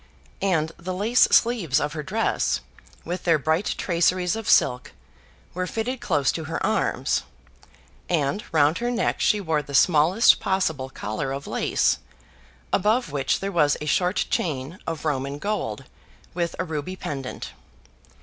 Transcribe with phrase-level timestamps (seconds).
[0.41, 2.61] And the lace sleeves of her dress,
[3.05, 4.93] with their bright traceries of silk,
[5.53, 7.21] were fitted close to her arms;
[8.09, 11.99] and round her neck she wore the smallest possible collar of lace,
[12.73, 15.83] above which there was a short chain of Roman gold
[16.33, 17.51] with a ruby pendant.